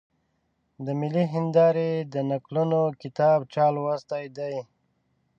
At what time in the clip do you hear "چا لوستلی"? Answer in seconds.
3.53-4.27